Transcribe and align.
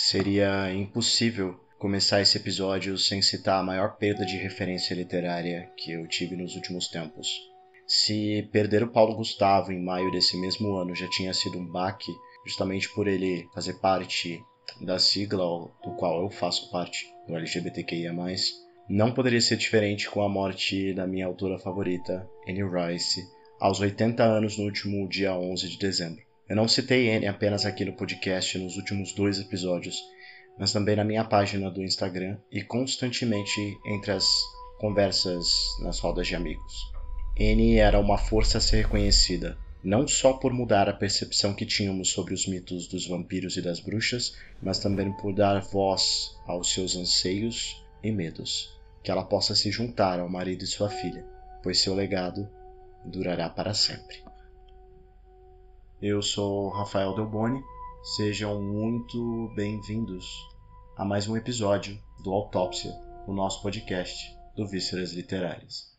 Seria 0.00 0.72
impossível 0.72 1.58
começar 1.76 2.20
esse 2.20 2.38
episódio 2.38 2.96
sem 2.96 3.20
citar 3.20 3.58
a 3.58 3.64
maior 3.64 3.96
perda 3.96 4.24
de 4.24 4.36
referência 4.36 4.94
literária 4.94 5.68
que 5.76 5.90
eu 5.90 6.06
tive 6.06 6.36
nos 6.36 6.54
últimos 6.54 6.86
tempos. 6.86 7.28
Se 7.84 8.48
perder 8.52 8.84
o 8.84 8.92
Paulo 8.92 9.16
Gustavo 9.16 9.72
em 9.72 9.82
maio 9.82 10.08
desse 10.12 10.40
mesmo 10.40 10.76
ano 10.76 10.94
já 10.94 11.10
tinha 11.10 11.34
sido 11.34 11.58
um 11.58 11.66
baque, 11.66 12.12
justamente 12.46 12.88
por 12.94 13.08
ele 13.08 13.48
fazer 13.52 13.80
parte 13.80 14.40
da 14.80 15.00
sigla 15.00 15.68
do 15.82 15.90
qual 15.96 16.22
eu 16.22 16.30
faço 16.30 16.70
parte, 16.70 17.04
do 17.26 17.34
LGBTQIA+, 17.34 18.14
não 18.88 19.12
poderia 19.12 19.40
ser 19.40 19.56
diferente 19.56 20.08
com 20.08 20.22
a 20.22 20.28
morte 20.28 20.94
da 20.94 21.08
minha 21.08 21.26
autora 21.26 21.58
favorita, 21.58 22.24
Anne 22.48 22.62
Rice, 22.62 23.28
aos 23.58 23.80
80 23.80 24.22
anos 24.22 24.56
no 24.58 24.62
último 24.62 25.08
dia 25.08 25.34
11 25.34 25.68
de 25.70 25.76
dezembro. 25.76 26.27
Eu 26.48 26.56
não 26.56 26.66
citei 26.66 27.14
Anne 27.14 27.26
apenas 27.26 27.66
aqui 27.66 27.84
no 27.84 27.92
podcast 27.92 28.56
nos 28.56 28.76
últimos 28.76 29.12
dois 29.12 29.38
episódios, 29.38 30.02
mas 30.58 30.72
também 30.72 30.96
na 30.96 31.04
minha 31.04 31.22
página 31.22 31.70
do 31.70 31.82
Instagram 31.82 32.38
e 32.50 32.62
constantemente 32.62 33.60
entre 33.86 34.12
as 34.12 34.26
conversas 34.80 35.46
nas 35.82 35.98
rodas 35.98 36.26
de 36.26 36.34
amigos. 36.34 36.90
Anne 37.38 37.76
era 37.76 38.00
uma 38.00 38.16
força 38.16 38.56
a 38.56 38.60
ser 38.62 38.84
reconhecida, 38.84 39.58
não 39.84 40.08
só 40.08 40.32
por 40.32 40.50
mudar 40.50 40.88
a 40.88 40.94
percepção 40.94 41.52
que 41.52 41.66
tínhamos 41.66 42.08
sobre 42.08 42.32
os 42.32 42.46
mitos 42.46 42.88
dos 42.88 43.06
vampiros 43.06 43.58
e 43.58 43.60
das 43.60 43.78
bruxas, 43.78 44.34
mas 44.62 44.78
também 44.78 45.12
por 45.18 45.34
dar 45.34 45.60
voz 45.60 46.34
aos 46.46 46.72
seus 46.72 46.96
anseios 46.96 47.84
e 48.02 48.10
medos 48.10 48.74
que 49.02 49.10
ela 49.10 49.22
possa 49.22 49.54
se 49.54 49.70
juntar 49.70 50.18
ao 50.18 50.30
marido 50.30 50.64
e 50.64 50.66
sua 50.66 50.88
filha, 50.88 51.26
pois 51.62 51.78
seu 51.78 51.94
legado 51.94 52.48
durará 53.04 53.50
para 53.50 53.74
sempre. 53.74 54.27
Eu 56.00 56.22
sou 56.22 56.68
Rafael 56.68 57.12
Delboni, 57.12 57.60
sejam 58.16 58.62
muito 58.62 59.50
bem-vindos 59.56 60.48
a 60.96 61.04
mais 61.04 61.26
um 61.26 61.36
episódio 61.36 61.98
do 62.22 62.32
Autópsia, 62.32 62.92
o 63.26 63.32
nosso 63.32 63.60
podcast 63.60 64.32
do 64.54 64.64
Vísceras 64.64 65.12
Literárias. 65.12 65.92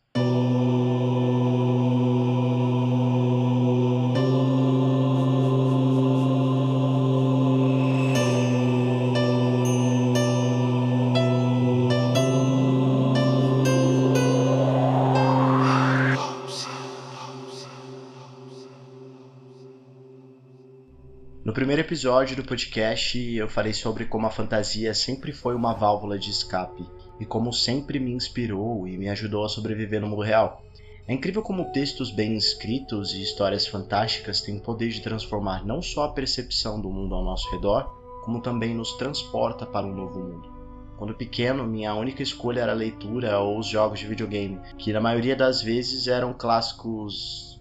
Episódio 22.00 22.34
do 22.34 22.42
podcast, 22.42 23.18
eu 23.36 23.46
falei 23.46 23.74
sobre 23.74 24.06
como 24.06 24.26
a 24.26 24.30
fantasia 24.30 24.94
sempre 24.94 25.34
foi 25.34 25.54
uma 25.54 25.74
válvula 25.74 26.18
de 26.18 26.30
escape 26.30 26.82
e 27.20 27.26
como 27.26 27.52
sempre 27.52 28.00
me 28.00 28.10
inspirou 28.10 28.88
e 28.88 28.96
me 28.96 29.10
ajudou 29.10 29.44
a 29.44 29.50
sobreviver 29.50 30.00
no 30.00 30.06
mundo 30.06 30.22
real. 30.22 30.62
É 31.06 31.12
incrível 31.12 31.42
como 31.42 31.70
textos 31.72 32.10
bem 32.10 32.38
escritos 32.38 33.12
e 33.12 33.20
histórias 33.20 33.66
fantásticas 33.66 34.40
têm 34.40 34.56
o 34.56 34.62
poder 34.62 34.88
de 34.88 35.02
transformar 35.02 35.62
não 35.66 35.82
só 35.82 36.04
a 36.04 36.12
percepção 36.12 36.80
do 36.80 36.88
mundo 36.88 37.14
ao 37.14 37.22
nosso 37.22 37.50
redor, 37.50 37.84
como 38.24 38.40
também 38.40 38.74
nos 38.74 38.94
transporta 38.94 39.66
para 39.66 39.86
um 39.86 39.94
novo 39.94 40.20
mundo. 40.20 40.50
Quando 40.96 41.12
pequeno, 41.12 41.66
minha 41.66 41.94
única 41.94 42.22
escolha 42.22 42.62
era 42.62 42.72
a 42.72 42.74
leitura 42.74 43.38
ou 43.40 43.58
os 43.58 43.66
jogos 43.66 43.98
de 43.98 44.06
videogame, 44.06 44.58
que 44.78 44.90
na 44.90 45.02
maioria 45.02 45.36
das 45.36 45.60
vezes 45.60 46.06
eram 46.06 46.32
clássicos 46.32 47.60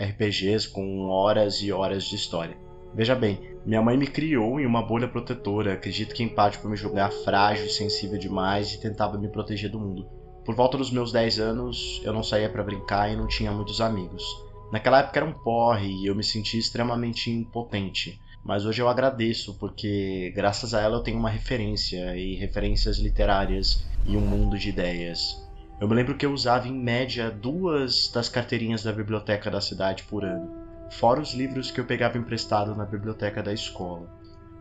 RPGs 0.00 0.68
com 0.68 1.08
horas 1.08 1.60
e 1.60 1.72
horas 1.72 2.04
de 2.04 2.14
história. 2.14 2.56
Veja 2.94 3.14
bem, 3.14 3.49
minha 3.64 3.82
mãe 3.82 3.96
me 3.96 4.06
criou 4.06 4.58
em 4.58 4.64
uma 4.64 4.82
bolha 4.82 5.06
protetora, 5.06 5.74
acredito 5.74 6.14
que 6.14 6.22
em 6.22 6.28
parte 6.28 6.58
por 6.58 6.70
me 6.70 6.76
julgar 6.76 7.12
frágil 7.12 7.66
e 7.66 7.70
sensível 7.70 8.18
demais 8.18 8.72
e 8.72 8.80
tentava 8.80 9.18
me 9.18 9.28
proteger 9.28 9.70
do 9.70 9.78
mundo. 9.78 10.08
Por 10.44 10.54
volta 10.54 10.78
dos 10.78 10.90
meus 10.90 11.12
10 11.12 11.38
anos, 11.38 12.00
eu 12.02 12.12
não 12.12 12.22
saía 12.22 12.48
para 12.48 12.62
brincar 12.62 13.12
e 13.12 13.16
não 13.16 13.28
tinha 13.28 13.52
muitos 13.52 13.80
amigos. 13.80 14.24
Naquela 14.72 15.00
época 15.00 15.18
era 15.18 15.26
um 15.26 15.32
porre 15.32 15.88
e 15.88 16.06
eu 16.06 16.14
me 16.14 16.24
sentia 16.24 16.58
extremamente 16.58 17.30
impotente. 17.30 18.18
Mas 18.42 18.64
hoje 18.64 18.80
eu 18.80 18.88
agradeço 18.88 19.54
porque, 19.58 20.32
graças 20.34 20.72
a 20.72 20.80
ela, 20.80 20.96
eu 20.96 21.02
tenho 21.02 21.18
uma 21.18 21.28
referência 21.28 22.16
e 22.16 22.36
referências 22.36 22.96
literárias 22.96 23.84
e 24.06 24.16
um 24.16 24.20
mundo 24.20 24.58
de 24.58 24.70
ideias. 24.70 25.46
Eu 25.78 25.86
me 25.86 25.94
lembro 25.94 26.16
que 26.16 26.24
eu 26.24 26.32
usava 26.32 26.66
em 26.66 26.72
média 26.72 27.30
duas 27.30 28.08
das 28.08 28.30
carteirinhas 28.30 28.82
da 28.82 28.92
biblioteca 28.92 29.50
da 29.50 29.60
cidade 29.60 30.04
por 30.04 30.24
ano 30.24 30.59
fora 30.90 31.20
os 31.20 31.34
livros 31.34 31.70
que 31.70 31.80
eu 31.80 31.84
pegava 31.84 32.18
emprestado 32.18 32.74
na 32.74 32.84
biblioteca 32.84 33.42
da 33.42 33.52
escola. 33.52 34.08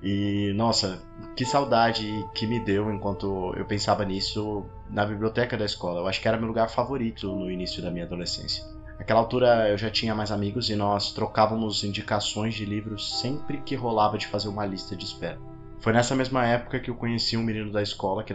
E 0.01 0.53
nossa, 0.55 1.01
que 1.35 1.43
saudade 1.43 2.07
que 2.33 2.47
me 2.47 2.59
deu 2.59 2.91
enquanto 2.91 3.53
eu 3.57 3.65
pensava 3.65 4.05
nisso 4.05 4.65
na 4.89 5.05
biblioteca 5.05 5.57
da 5.57 5.65
escola. 5.65 5.99
Eu 5.99 6.07
acho 6.07 6.21
que 6.21 6.27
era 6.27 6.37
meu 6.37 6.47
lugar 6.47 6.69
favorito 6.69 7.27
no 7.27 7.51
início 7.51 7.81
da 7.81 7.91
minha 7.91 8.05
adolescência. 8.05 8.63
Naquela 8.97 9.19
altura 9.19 9.69
eu 9.69 9.77
já 9.77 9.89
tinha 9.89 10.15
mais 10.15 10.31
amigos 10.31 10.69
e 10.69 10.75
nós 10.75 11.13
trocávamos 11.13 11.83
indicações 11.83 12.53
de 12.53 12.65
livros 12.65 13.19
sempre 13.19 13.61
que 13.61 13.75
rolava 13.75 14.17
de 14.17 14.27
fazer 14.27 14.47
uma 14.47 14.65
lista 14.65 14.95
de 14.95 15.05
espera. 15.05 15.39
Foi 15.79 15.93
nessa 15.93 16.15
mesma 16.15 16.45
época 16.45 16.79
que 16.79 16.89
eu 16.89 16.95
conheci 16.95 17.37
um 17.37 17.43
menino 17.43 17.71
da 17.71 17.81
escola 17.81 18.23
que, 18.23 18.33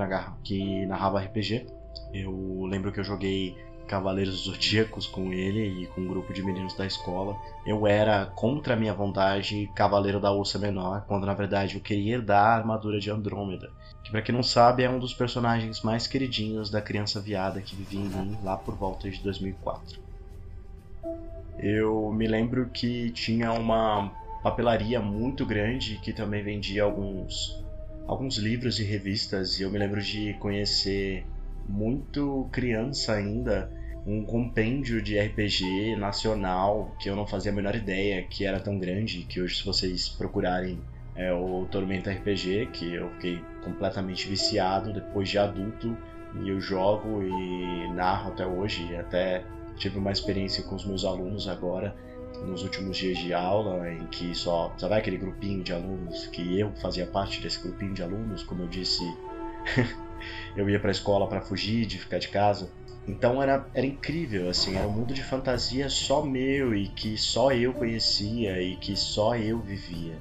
narrava 0.87 1.21
RPG. 1.21 1.66
Eu 2.12 2.65
lembro 2.65 2.91
que 2.91 3.00
eu 3.00 3.04
joguei 3.04 3.54
Cavaleiros 3.87 4.45
Zodíacos 4.45 5.06
com 5.06 5.33
ele 5.33 5.83
e 5.83 5.87
com 5.87 6.00
um 6.00 6.06
grupo 6.06 6.33
de 6.33 6.43
meninos 6.43 6.75
da 6.75 6.87
escola. 6.87 7.37
Eu 7.67 7.87
era, 7.87 8.27
contra 8.27 8.75
a 8.75 8.77
minha 8.77 8.95
vontade, 8.95 9.71
Cavaleiro 9.75 10.21
da 10.21 10.33
Ursa 10.33 10.59
Menor, 10.59 11.05
quando 11.06 11.27
na 11.27 11.34
verdade 11.34 11.77
eu 11.77 11.81
queria 11.81 12.15
herdar 12.15 12.45
a 12.45 12.56
armadura 12.56 12.99
de 12.99 13.11
Andrômeda, 13.11 13.71
que 14.03 14.11
para 14.11 14.22
quem 14.22 14.34
não 14.34 14.43
sabe 14.43 14.83
é 14.83 14.91
um 14.91 14.99
dos 14.99 15.15
personagens 15.15 15.83
mais 15.83 16.06
queridinhos 16.06 16.71
da 16.71 16.81
criança 16.81 17.21
viada 17.21 17.61
que 17.61 17.77
vivia 17.77 18.00
em 18.00 18.09
mim 18.09 18.39
lá 18.43 18.56
por 18.56 18.75
volta 18.75 19.11
de 19.11 19.21
2004. 19.22 20.01
Eu 21.59 22.12
me 22.12 22.27
lembro 22.27 22.69
que 22.71 23.11
tinha 23.11 23.53
uma 23.53 24.11
papelaria 24.43 25.01
muito 25.01 25.47
grande 25.47 25.99
que 26.03 26.12
também 26.12 26.43
vendia 26.43 26.83
alguns 26.83 27.62
alguns 28.06 28.37
livros 28.37 28.78
e 28.78 28.84
revistas 28.84 29.59
e 29.59 29.62
eu 29.62 29.71
me 29.71 29.78
lembro 29.78 30.03
de 30.03 30.34
conhecer 30.34 31.25
muito 31.69 32.48
criança 32.52 33.14
ainda 33.14 33.70
um 34.06 34.22
compêndio 34.25 35.00
de 35.00 35.19
RPG 35.19 35.97
nacional 35.97 36.94
que 37.00 37.08
eu 37.08 37.16
não 37.16 37.26
fazia 37.26 37.50
a 37.50 37.54
menor 37.54 37.75
ideia 37.75 38.22
que 38.22 38.44
era 38.44 38.60
tão 38.60 38.78
grande, 38.78 39.22
que 39.22 39.41
hoje 39.41 39.56
se 39.56 39.64
vocês 39.64 40.08
procurarem 40.08 40.78
é 41.14 41.32
o 41.32 41.66
Tormenta 41.70 42.10
RPG, 42.10 42.70
que 42.72 42.94
eu 42.94 43.08
fiquei 43.12 43.41
completamente 43.62 44.28
viciado 44.28 44.92
depois 44.92 45.28
de 45.28 45.38
adulto 45.38 45.97
e 46.42 46.48
eu 46.48 46.60
jogo 46.60 47.22
e 47.22 47.88
narro 47.92 48.32
até 48.32 48.44
hoje, 48.44 48.94
até 48.97 49.44
tive 49.76 49.98
uma 49.98 50.10
experiência 50.10 50.64
com 50.64 50.74
os 50.74 50.84
meus 50.84 51.04
alunos 51.04 51.47
agora 51.47 51.94
nos 52.44 52.64
últimos 52.64 52.97
dias 52.97 53.16
de 53.16 53.32
aula, 53.32 53.88
em 53.92 54.06
que 54.08 54.34
só, 54.34 54.74
sabe 54.76 54.94
aquele 54.94 55.16
grupinho 55.16 55.62
de 55.62 55.72
alunos 55.72 56.26
que 56.26 56.58
eu 56.58 56.72
fazia 56.76 57.06
parte 57.06 57.41
desse 57.41 57.62
grupinho 57.62 57.94
de 57.94 58.03
alunos, 58.03 58.42
como 58.42 58.62
eu 58.62 58.69
disse 58.69 59.04
eu 60.56 60.68
ia 60.68 60.78
para 60.78 60.90
a 60.90 60.92
escola 60.92 61.28
para 61.28 61.40
fugir 61.40 61.86
de 61.86 61.98
ficar 61.98 62.18
de 62.18 62.28
casa. 62.28 62.70
Então 63.06 63.42
era, 63.42 63.66
era 63.74 63.84
incrível, 63.84 64.48
assim, 64.48 64.76
era 64.76 64.88
um 64.88 64.92
mundo 64.92 65.12
de 65.12 65.22
fantasia 65.22 65.88
só 65.90 66.24
meu 66.24 66.74
e 66.74 66.88
que 66.88 67.18
só 67.18 67.52
eu 67.52 67.72
conhecia 67.72 68.60
e 68.62 68.76
que 68.76 68.96
só 68.96 69.36
eu 69.36 69.60
vivia. 69.60 70.18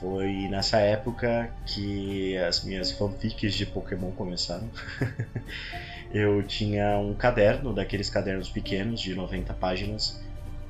Foi 0.00 0.48
nessa 0.48 0.78
época 0.78 1.50
que 1.64 2.36
as 2.38 2.64
minhas 2.64 2.90
fanfics 2.90 3.54
de 3.54 3.64
Pokémon 3.64 4.10
começaram. 4.10 4.68
eu 6.12 6.42
tinha 6.42 6.98
um 6.98 7.14
caderno, 7.14 7.72
daqueles 7.72 8.10
cadernos 8.10 8.48
pequenos 8.48 9.00
de 9.00 9.14
90 9.14 9.54
páginas, 9.54 10.20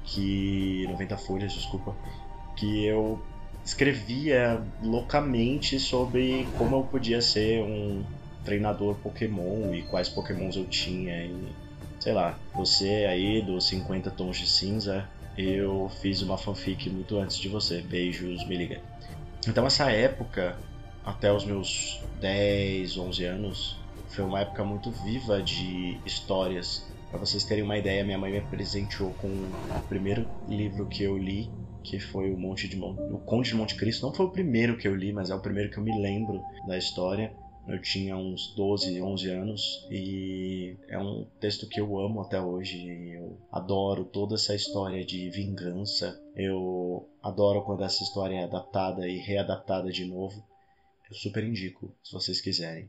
que 0.05 0.87
90 0.89 1.17
folhas, 1.17 1.53
desculpa, 1.53 1.97
que 2.55 2.85
eu 2.85 3.21
escrevia 3.65 4.63
loucamente 4.83 5.81
sobre 5.81 6.47
como 6.57 6.77
eu 6.77 6.83
podia 6.85 7.21
ser 7.21 7.63
um 7.63 8.05
treinador 8.47 8.95
Pokémon 9.03 9.75
e 9.75 9.83
quais 9.83 10.09
Pokémons 10.09 10.57
eu 10.57 10.65
tinha. 10.65 11.27
E, 11.27 11.53
sei 12.01 12.15
lá, 12.15 12.39
você 12.55 13.07
aí 13.07 13.43
dos 13.43 13.67
50 13.67 14.11
tons 14.13 14.39
de 14.39 14.49
cinza, 14.49 15.07
eu 15.37 15.91
fiz 16.01 16.23
uma 16.23 16.39
fanfic 16.39 16.89
muito 16.89 17.19
antes 17.19 17.37
de 17.37 17.49
você. 17.49 17.83
Beijos, 17.83 18.47
me 18.47 18.57
liga. 18.57 18.81
Então 19.47 19.67
essa 19.67 19.91
época, 19.91 20.57
até 21.05 21.33
os 21.33 21.45
meus 21.45 22.01
10, 22.21 22.97
11 22.97 23.25
anos, 23.25 23.79
foi 24.09 24.25
uma 24.25 24.41
época 24.41 24.65
muito 24.65 24.91
viva 24.91 25.43
de 25.43 26.01
histórias. 26.07 26.87
Para 27.11 27.19
vocês 27.19 27.45
terem 27.45 27.63
uma 27.63 27.77
ideia, 27.77 28.05
minha 28.05 28.19
mãe 28.19 28.33
me 28.33 28.41
presenteou 28.41 29.13
com 29.15 29.29
o 29.29 29.89
primeiro 29.89 30.27
livro 30.49 30.87
que 30.87 31.03
eu 31.03 31.19
li, 31.19 31.51
que 31.83 32.01
foi 32.01 32.33
o 32.33 32.37
Monte 32.37 32.69
de 32.69 32.77
Mon... 32.77 32.95
o 33.13 33.19
Conde 33.19 33.51
de 33.51 33.55
Monte 33.55 33.77
Cristo. 33.77 34.07
Não 34.07 34.13
foi 34.13 34.27
o 34.27 34.31
primeiro 34.31 34.77
que 34.77 34.89
eu 34.89 34.95
li, 34.95 35.13
mas 35.13 35.31
é 35.31 35.35
o 35.35 35.41
primeiro 35.41 35.71
que 35.71 35.79
eu 35.79 35.85
me 35.85 35.97
lembro 36.01 36.43
da 36.67 36.77
história. 36.77 37.33
Eu 37.69 37.83
tinha 37.83 38.17
uns 38.17 38.55
12, 38.55 39.03
11 39.03 39.31
anos 39.31 39.87
e 39.91 40.77
é 40.89 40.99
um 40.99 41.27
texto 41.41 41.69
que 41.69 41.81
eu 41.81 41.99
amo 41.99 42.21
até 42.21 42.41
hoje. 42.41 42.87
Eu 43.13 43.41
adoro 43.51 44.05
toda 44.05 44.37
essa 44.37 44.55
história 44.55 45.05
de 45.05 45.29
vingança. 45.31 46.17
Eu 46.37 47.09
adoro 47.23 47.63
quando 47.63 47.83
essa 47.83 48.05
história 48.05 48.37
é 48.37 48.45
adaptada 48.45 49.09
e 49.09 49.19
readaptada 49.19 49.91
de 49.91 50.05
novo. 50.05 50.45
eu 51.11 51.17
super 51.17 51.43
indico, 51.43 51.93
se 52.05 52.13
vocês 52.13 52.41
quiserem. 52.41 52.89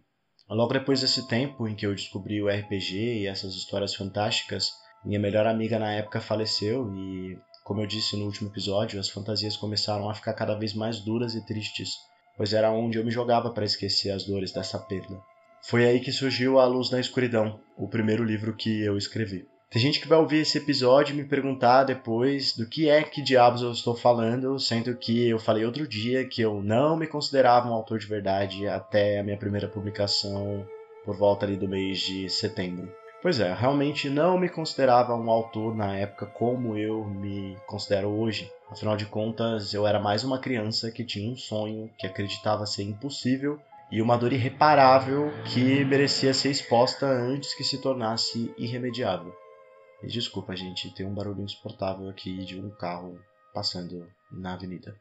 Logo 0.50 0.74
depois 0.74 1.02
desse 1.02 1.28
tempo 1.28 1.68
em 1.68 1.76
que 1.76 1.86
eu 1.86 1.94
descobri 1.94 2.42
o 2.42 2.48
RPG 2.48 3.22
e 3.22 3.28
essas 3.28 3.54
histórias 3.56 3.94
fantásticas, 3.96 4.72
minha 5.04 5.20
melhor 5.20 5.46
amiga 5.46 5.78
na 5.78 5.92
época 5.92 6.22
faleceu 6.22 6.90
e, 6.96 7.38
como 7.66 7.82
eu 7.82 7.88
disse 7.88 8.16
no 8.16 8.26
último 8.26 8.50
episódio, 8.50 9.00
as 9.00 9.10
fantasias 9.10 9.58
começaram 9.58 10.10
a 10.10 10.14
ficar 10.14 10.34
cada 10.34 10.56
vez 10.56 10.74
mais 10.74 11.00
duras 11.00 11.36
e 11.36 11.46
tristes, 11.46 11.96
pois 12.38 12.54
era 12.54 12.72
onde 12.72 12.98
eu 12.98 13.04
me 13.04 13.12
jogava 13.12 13.50
para 13.50 13.66
esquecer 13.66 14.12
as 14.12 14.24
dores 14.24 14.54
dessa 14.54 14.78
perda. 14.78 15.20
Foi 15.64 15.86
aí 15.86 16.00
que 16.00 16.12
surgiu 16.12 16.60
A 16.60 16.66
Luz 16.66 16.92
na 16.92 17.00
Escuridão, 17.00 17.60
o 17.76 17.90
primeiro 17.90 18.24
livro 18.24 18.56
que 18.56 18.82
eu 18.84 18.98
escrevi. 18.98 19.46
Tem 19.70 19.82
gente 19.82 20.00
que 20.00 20.08
vai 20.08 20.18
ouvir 20.18 20.38
esse 20.38 20.58
episódio 20.58 21.14
e 21.14 21.18
me 21.18 21.26
perguntar 21.26 21.84
depois 21.84 22.56
do 22.56 22.66
que 22.66 22.88
é 22.88 23.04
que 23.04 23.22
diabos 23.22 23.62
eu 23.62 23.72
estou 23.72 23.94
falando, 23.94 24.58
sendo 24.58 24.96
que 24.96 25.28
eu 25.28 25.38
falei 25.38 25.66
outro 25.66 25.86
dia 25.86 26.26
que 26.26 26.42
eu 26.42 26.62
não 26.62 26.96
me 26.96 27.06
considerava 27.06 27.68
um 27.68 27.74
autor 27.74 28.00
de 28.00 28.08
verdade 28.08 28.66
até 28.66 29.20
a 29.20 29.24
minha 29.24 29.38
primeira 29.38 29.68
publicação 29.68 30.66
por 31.04 31.18
volta 31.18 31.46
ali 31.46 31.58
do 31.58 31.68
mês 31.68 32.00
de 32.00 32.30
setembro. 32.30 32.90
Pois 33.22 33.40
é, 33.40 33.52
realmente 33.52 34.10
não 34.10 34.38
me 34.38 34.48
considerava 34.48 35.16
um 35.16 35.30
autor 35.30 35.76
na 35.76 35.96
época 35.96 36.28
como 36.28 36.78
eu 36.78 37.04
me 37.04 37.58
considero 37.66 38.10
hoje. 38.10 38.52
Afinal 38.70 38.96
de 38.96 39.06
contas, 39.06 39.74
eu 39.74 39.88
era 39.88 40.00
mais 40.00 40.24
uma 40.24 40.40
criança 40.40 40.92
que 40.92 41.04
tinha 41.04 41.32
um 41.32 41.36
sonho 41.36 41.90
que 41.98 42.06
acreditava 42.06 42.66
ser 42.66 42.84
impossível 42.84 43.60
e 43.92 44.02
uma 44.02 44.18
dor 44.18 44.34
irreparável 44.34 45.32
que 45.46 45.84
merecia 45.86 46.34
ser 46.34 46.52
exposta 46.52 47.08
antes 47.08 47.56
que 47.56 47.64
se 47.64 47.82
tornasse 47.82 48.54
irremediável. 48.58 49.34
E 50.04 50.08
desculpa, 50.08 50.56
gente, 50.56 50.94
tem 50.94 51.06
um 51.06 51.14
barulho 51.14 51.42
insuportável 51.42 52.08
aqui 52.10 52.46
de 52.46 52.60
um 52.60 52.70
carro 52.70 53.20
passando 53.52 54.08
na 54.32 54.54
avenida. 54.54 54.96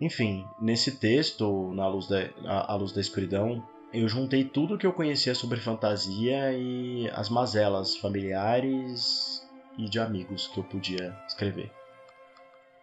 Enfim, 0.00 0.46
nesse 0.60 0.92
texto, 0.98 1.72
na 1.74 1.88
luz 1.88 2.06
da, 2.06 2.30
a, 2.44 2.72
a 2.72 2.76
luz 2.76 2.92
da 2.92 3.00
escuridão, 3.00 3.66
eu 3.92 4.06
juntei 4.08 4.44
tudo 4.44 4.76
que 4.76 4.86
eu 4.86 4.92
conhecia 4.92 5.34
sobre 5.34 5.58
fantasia 5.58 6.52
e 6.52 7.08
as 7.10 7.28
mazelas 7.28 7.96
familiares 7.96 9.46
e 9.78 9.88
de 9.88 9.98
amigos 9.98 10.46
que 10.48 10.58
eu 10.58 10.64
podia 10.64 11.16
escrever. 11.26 11.72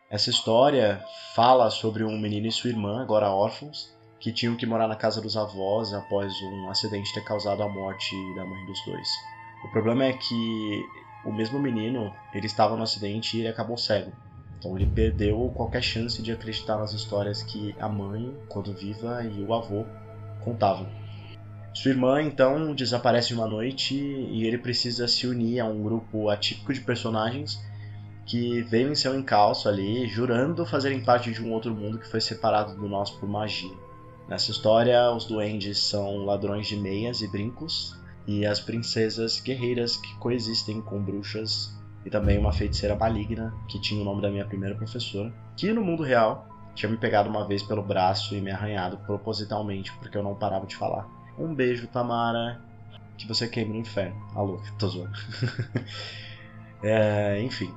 Essa 0.10 0.30
história 0.30 1.04
fala 1.36 1.70
sobre 1.70 2.04
um 2.04 2.18
menino 2.18 2.48
e 2.48 2.52
sua 2.52 2.70
irmã, 2.70 3.02
agora 3.02 3.30
órfãos, 3.30 3.96
que 4.20 4.32
tinham 4.32 4.56
que 4.56 4.66
morar 4.66 4.88
na 4.88 4.96
casa 4.96 5.22
dos 5.22 5.36
avós 5.36 5.94
após 5.94 6.34
um 6.42 6.70
acidente 6.70 7.14
ter 7.14 7.24
causado 7.24 7.62
a 7.62 7.70
morte 7.70 8.16
da 8.36 8.46
mãe 8.46 8.66
dos 8.66 8.84
dois. 8.86 9.08
O 9.64 9.72
problema 9.72 10.06
é 10.06 10.14
que 10.14 10.84
o 11.26 11.32
mesmo 11.32 11.60
menino, 11.60 12.14
ele 12.34 12.46
estava 12.46 12.76
no 12.76 12.84
acidente 12.84 13.36
e 13.36 13.42
ele 13.42 13.50
acabou 13.50 13.78
cego. 13.78 14.12
Então 14.58 14.76
ele 14.76 14.88
perdeu 14.88 15.52
qualquer 15.56 15.82
chance 15.82 16.22
de 16.22 16.32
acreditar 16.32 16.78
nas 16.78 16.94
histórias 16.94 17.44
que 17.44 17.76
a 17.80 17.90
mãe, 17.90 18.36
quando 18.48 18.74
viva, 18.74 19.24
e 19.24 19.44
o 19.44 19.54
avô 19.54 19.86
contavam. 20.46 20.88
Sua 21.74 21.92
irmã 21.92 22.22
então 22.22 22.74
desaparece 22.74 23.34
uma 23.34 23.48
noite 23.48 23.96
e 23.96 24.46
ele 24.46 24.58
precisa 24.58 25.10
se 25.10 25.28
unir 25.28 25.60
a 25.60 25.66
um 25.66 25.84
grupo 25.84 26.30
atípico 26.30 26.74
de 26.74 26.80
personagens 26.80 27.60
que 28.26 28.62
veio 28.62 28.90
em 28.90 28.96
seu 28.96 29.18
encalço 29.20 29.68
ali, 29.68 30.08
jurando 30.08 30.66
fazerem 30.66 31.04
parte 31.04 31.32
de 31.32 31.44
um 31.44 31.52
outro 31.52 31.76
mundo 31.76 32.00
que 32.00 32.08
foi 32.08 32.22
separado 32.22 32.76
do 32.76 32.88
nosso 32.88 33.20
por 33.20 33.28
magia. 33.28 33.76
Nessa 34.28 34.52
história, 34.52 35.12
os 35.12 35.26
duendes 35.26 35.78
são 35.84 36.26
ladrões 36.26 36.66
de 36.66 36.76
meias 36.76 37.22
e 37.22 37.28
brincos, 37.28 37.96
e 38.26 38.46
as 38.46 38.60
princesas 38.60 39.40
guerreiras 39.40 39.98
que 39.98 40.16
coexistem 40.16 40.82
com 40.82 41.04
bruxas 41.04 41.78
e 42.04 42.10
também 42.10 42.38
uma 42.38 42.52
feiticeira 42.52 42.96
maligna 42.96 43.54
que 43.68 43.80
tinha 43.80 44.02
o 44.02 44.06
nome 44.06 44.22
da 44.22 44.30
minha 44.30 44.46
primeira 44.46 44.76
professora, 44.76 45.32
que 45.56 45.72
no 45.72 45.84
mundo 45.84 46.02
real 46.02 46.48
tinha 46.76 46.92
me 46.92 46.98
pegado 46.98 47.30
uma 47.30 47.48
vez 47.48 47.64
pelo 47.64 47.82
braço 47.82 48.36
e 48.36 48.42
me 48.42 48.52
arranhado 48.52 48.98
propositalmente 48.98 49.92
porque 49.98 50.18
eu 50.18 50.24
não 50.24 50.36
parava 50.36 50.68
de 50.68 50.76
falar. 50.76 51.08
Um 51.38 51.54
beijo, 51.56 51.88
Tamara, 51.88 52.62
que 53.18 53.28
você 53.28 53.48
queime 53.48 53.74
no 53.74 53.80
inferno. 53.80 54.16
Alô, 54.36 54.62
tô 54.78 54.88
zoando. 54.88 55.18
é, 56.84 57.42
enfim, 57.42 57.74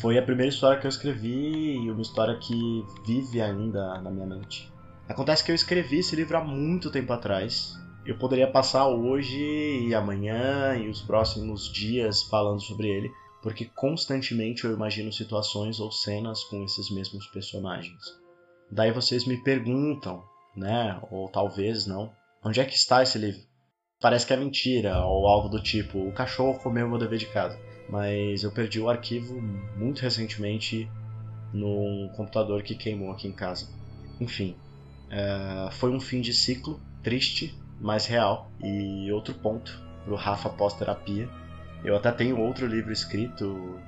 foi 0.00 0.16
a 0.16 0.22
primeira 0.22 0.48
história 0.48 0.78
que 0.78 0.86
eu 0.86 0.90
escrevi 0.90 1.76
e 1.76 1.90
uma 1.90 2.02
história 2.02 2.36
que 2.36 2.84
vive 3.06 3.42
ainda 3.42 4.00
na 4.00 4.10
minha 4.10 4.26
mente. 4.26 4.72
Acontece 5.08 5.44
que 5.44 5.50
eu 5.50 5.54
escrevi 5.54 5.98
esse 5.98 6.14
livro 6.14 6.38
há 6.38 6.44
muito 6.44 6.90
tempo 6.90 7.12
atrás, 7.12 7.76
eu 8.06 8.16
poderia 8.16 8.50
passar 8.50 8.88
hoje 8.88 9.38
e 9.38 9.94
amanhã 9.94 10.74
e 10.76 10.88
os 10.88 11.02
próximos 11.02 11.70
dias 11.70 12.22
falando 12.22 12.60
sobre 12.60 12.88
ele, 12.88 13.12
porque 13.42 13.64
constantemente 13.64 14.64
eu 14.64 14.72
imagino 14.72 15.12
situações 15.12 15.80
ou 15.80 15.90
cenas 15.90 16.44
com 16.44 16.62
esses 16.64 16.90
mesmos 16.90 17.26
personagens. 17.28 18.00
Daí 18.70 18.92
vocês 18.92 19.26
me 19.26 19.42
perguntam, 19.42 20.22
né, 20.56 21.00
ou 21.10 21.28
talvez 21.28 21.86
não, 21.86 22.12
onde 22.44 22.60
é 22.60 22.64
que 22.64 22.74
está 22.74 23.02
esse 23.02 23.18
livro? 23.18 23.42
Parece 24.00 24.26
que 24.26 24.32
é 24.32 24.36
mentira 24.36 25.04
ou 25.04 25.26
algo 25.26 25.48
do 25.48 25.62
tipo, 25.62 25.98
o 25.98 26.12
cachorro 26.12 26.58
comeu 26.58 26.88
meu 26.88 26.98
dever 26.98 27.18
de 27.18 27.26
casa. 27.26 27.58
Mas 27.90 28.44
eu 28.44 28.52
perdi 28.52 28.80
o 28.80 28.88
arquivo 28.88 29.40
muito 29.76 30.00
recentemente 30.00 30.88
num 31.52 32.08
computador 32.16 32.62
que 32.62 32.74
queimou 32.74 33.10
aqui 33.10 33.28
em 33.28 33.32
casa. 33.32 33.68
Enfim, 34.20 34.56
é, 35.10 35.68
foi 35.72 35.90
um 35.90 36.00
fim 36.00 36.20
de 36.20 36.32
ciclo 36.32 36.80
triste 37.02 37.54
mais 37.80 38.06
real. 38.06 38.50
E 38.62 39.10
outro 39.12 39.34
ponto 39.34 39.78
pro 40.04 40.14
Rafa 40.14 40.48
pós-terapia. 40.48 41.28
Eu 41.84 41.96
até 41.96 42.12
tenho 42.12 42.38
outro 42.38 42.66
livro 42.66 42.92
escrito 42.92 43.78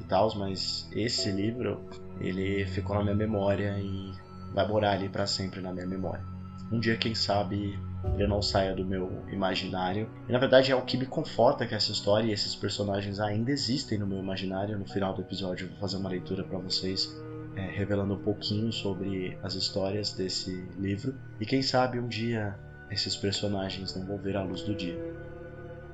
e 0.00 0.04
tal, 0.04 0.34
mas 0.36 0.88
esse 0.92 1.30
livro 1.30 1.80
ele 2.20 2.64
ficou 2.66 2.96
na 2.96 3.02
minha 3.02 3.14
memória 3.14 3.78
e 3.78 4.12
vai 4.54 4.66
morar 4.66 4.92
ali 4.92 5.08
para 5.08 5.26
sempre 5.26 5.60
na 5.60 5.72
minha 5.72 5.86
memória. 5.86 6.24
Um 6.70 6.78
dia, 6.78 6.96
quem 6.96 7.14
sabe, 7.14 7.76
ele 8.14 8.28
não 8.28 8.40
saia 8.40 8.74
do 8.74 8.84
meu 8.84 9.24
imaginário. 9.28 10.08
E 10.28 10.32
na 10.32 10.38
verdade 10.38 10.70
é 10.70 10.76
o 10.76 10.82
que 10.82 10.96
me 10.96 11.06
conforta 11.06 11.66
que 11.66 11.74
essa 11.74 11.90
história 11.90 12.28
e 12.28 12.32
esses 12.32 12.54
personagens 12.54 13.18
ainda 13.18 13.50
existem 13.50 13.98
no 13.98 14.06
meu 14.06 14.18
imaginário. 14.18 14.78
No 14.78 14.86
final 14.86 15.12
do 15.12 15.20
episódio 15.20 15.66
eu 15.66 15.70
vou 15.70 15.80
fazer 15.80 15.96
uma 15.96 16.08
leitura 16.08 16.44
para 16.44 16.58
vocês, 16.58 17.12
é, 17.56 17.62
revelando 17.62 18.14
um 18.14 18.22
pouquinho 18.22 18.72
sobre 18.72 19.36
as 19.42 19.54
histórias 19.54 20.12
desse 20.12 20.64
livro. 20.78 21.14
E 21.40 21.46
quem 21.46 21.60
sabe 21.60 21.98
um 21.98 22.06
dia 22.06 22.56
esses 22.88 23.16
personagens 23.16 23.94
não 23.96 24.06
vão 24.06 24.18
ver 24.18 24.36
a 24.36 24.42
luz 24.42 24.62
do 24.62 24.74
dia. 24.74 24.98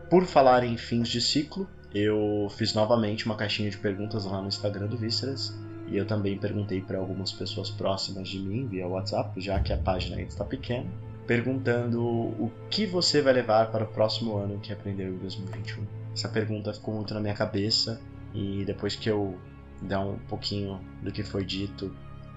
Por 0.08 0.24
falar 0.24 0.62
em 0.62 0.76
fins 0.76 1.08
de 1.08 1.20
ciclo, 1.20 1.68
eu 1.92 2.46
fiz 2.56 2.72
novamente 2.74 3.26
uma 3.26 3.34
caixinha 3.34 3.68
de 3.68 3.76
perguntas 3.76 4.24
lá 4.24 4.40
no 4.40 4.46
Instagram 4.46 4.86
do 4.86 4.96
Vísceras 4.96 5.58
e 5.88 5.96
eu 5.96 6.06
também 6.06 6.38
perguntei 6.38 6.80
para 6.80 6.98
algumas 6.98 7.32
pessoas 7.32 7.70
próximas 7.70 8.28
de 8.28 8.38
mim 8.38 8.68
via 8.68 8.86
WhatsApp, 8.86 9.40
já 9.40 9.58
que 9.58 9.72
a 9.72 9.76
página 9.76 10.16
ainda 10.16 10.28
está 10.28 10.44
pequena, 10.44 10.88
perguntando 11.26 12.04
o 12.04 12.52
que 12.70 12.86
você 12.86 13.20
vai 13.20 13.32
levar 13.32 13.72
para 13.72 13.82
o 13.82 13.88
próximo 13.88 14.36
ano 14.36 14.60
que 14.60 14.72
aprendeu 14.72 15.12
em 15.12 15.18
2021. 15.18 15.84
Essa 16.12 16.28
pergunta 16.28 16.72
ficou 16.72 16.94
muito 16.94 17.12
na 17.12 17.20
minha 17.20 17.34
cabeça 17.34 18.00
e 18.32 18.64
depois 18.64 18.94
que 18.94 19.10
eu 19.10 19.36
der 19.82 19.98
um 19.98 20.18
pouquinho 20.28 20.80
do 21.02 21.10
que 21.10 21.24
foi 21.24 21.44
dito 21.44 21.92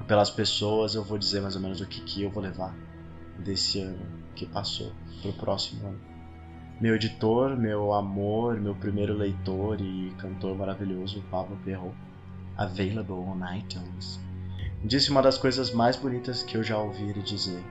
pelas 0.07 0.31
pessoas, 0.31 0.95
eu 0.95 1.03
vou 1.03 1.19
dizer 1.19 1.39
mais 1.39 1.55
ou 1.55 1.61
menos 1.61 1.81
o 1.81 1.85
que, 1.85 2.01
que 2.01 2.23
eu 2.23 2.31
vou 2.31 2.41
levar 2.41 2.75
desse 3.37 3.79
ano 3.79 3.99
que 4.35 4.47
passou 4.47 4.91
para 5.21 5.29
o 5.29 5.33
próximo 5.33 5.87
ano. 5.87 6.08
Meu 6.81 6.95
editor, 6.95 7.57
meu 7.57 7.93
amor, 7.93 8.57
meu 8.57 8.73
primeiro 8.73 9.13
leitor 9.13 9.81
e 9.81 10.13
cantor 10.17 10.55
maravilhoso, 10.55 11.21
Pablo 11.29 11.59
Perro, 11.65 11.93
available 12.55 13.15
on 13.15 13.37
iTunes, 13.53 14.17
disse 14.81 15.11
uma 15.11 15.21
das 15.21 15.37
coisas 15.37 15.73
mais 15.73 15.97
bonitas 15.97 16.41
que 16.41 16.55
eu 16.55 16.63
já 16.63 16.77
ouvi 16.77 17.09
ele 17.09 17.21
dizer. 17.21 17.61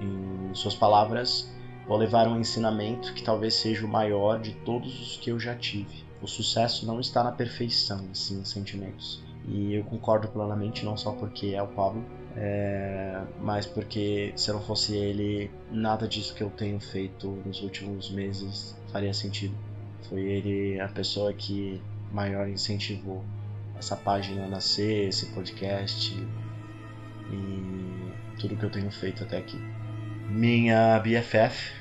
Em 0.00 0.54
suas 0.54 0.76
palavras, 0.76 1.52
vou 1.88 1.96
levar 1.96 2.28
um 2.28 2.38
ensinamento 2.38 3.12
que 3.14 3.24
talvez 3.24 3.56
seja 3.56 3.84
o 3.84 3.88
maior 3.88 4.40
de 4.40 4.54
todos 4.64 5.00
os 5.00 5.16
que 5.16 5.30
eu 5.30 5.40
já 5.40 5.56
tive. 5.56 6.04
O 6.22 6.28
sucesso 6.28 6.86
não 6.86 7.00
está 7.00 7.24
na 7.24 7.32
perfeição, 7.32 8.14
sim 8.14 8.38
em 8.38 8.44
sentimentos. 8.44 9.20
E 9.48 9.74
eu 9.74 9.82
concordo 9.82 10.28
plenamente, 10.28 10.84
não 10.84 10.96
só 10.96 11.10
porque 11.10 11.48
é 11.48 11.62
o 11.62 11.66
Pablo, 11.66 12.04
é, 12.36 13.22
mas 13.40 13.64
porque 13.64 14.32
se 14.36 14.52
não 14.52 14.60
fosse 14.60 14.96
ele, 14.96 15.50
nada 15.70 16.08
disso 16.08 16.34
que 16.34 16.42
eu 16.42 16.50
tenho 16.50 16.80
feito 16.80 17.28
nos 17.46 17.62
últimos 17.62 18.10
meses 18.10 18.76
faria 18.90 19.14
sentido. 19.14 19.54
Foi 20.08 20.20
ele 20.20 20.80
a 20.80 20.88
pessoa 20.88 21.32
que 21.32 21.80
maior 22.12 22.48
incentivou 22.48 23.24
essa 23.78 23.96
página 23.96 24.44
a 24.44 24.48
nascer, 24.48 25.08
esse 25.08 25.26
podcast 25.26 26.14
e 27.30 28.38
tudo 28.38 28.56
que 28.56 28.64
eu 28.64 28.70
tenho 28.70 28.90
feito 28.90 29.22
até 29.22 29.38
aqui. 29.38 29.58
Minha 30.28 30.98
BFF, 30.98 31.72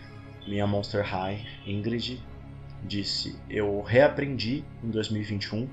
minha 0.47 0.67
Monster 0.67 1.03
High, 1.03 1.45
Ingrid, 1.65 2.21
disse: 2.83 3.35
Eu 3.49 3.81
reaprendi 3.81 4.63
em 4.83 4.89
2021 4.89 5.67